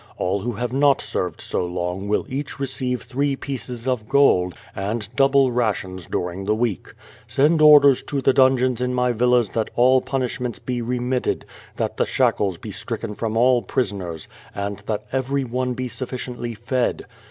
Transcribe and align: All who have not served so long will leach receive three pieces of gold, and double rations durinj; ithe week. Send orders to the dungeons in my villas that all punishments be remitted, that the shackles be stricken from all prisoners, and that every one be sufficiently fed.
All 0.17 0.39
who 0.39 0.53
have 0.53 0.73
not 0.73 0.99
served 0.99 1.41
so 1.41 1.63
long 1.63 2.07
will 2.07 2.21
leach 2.27 2.59
receive 2.59 3.03
three 3.03 3.35
pieces 3.35 3.87
of 3.87 4.09
gold, 4.09 4.55
and 4.75 5.07
double 5.15 5.51
rations 5.51 6.07
durinj; 6.07 6.45
ithe 6.49 6.57
week. 6.57 6.95
Send 7.27 7.61
orders 7.61 8.01
to 8.05 8.19
the 8.19 8.33
dungeons 8.33 8.81
in 8.81 8.95
my 8.95 9.11
villas 9.11 9.49
that 9.49 9.69
all 9.75 10.01
punishments 10.01 10.57
be 10.57 10.81
remitted, 10.81 11.45
that 11.75 11.97
the 11.97 12.07
shackles 12.07 12.57
be 12.57 12.71
stricken 12.71 13.13
from 13.13 13.37
all 13.37 13.61
prisoners, 13.61 14.27
and 14.55 14.79
that 14.87 15.03
every 15.11 15.43
one 15.43 15.75
be 15.75 15.87
sufficiently 15.87 16.55
fed. 16.55 17.03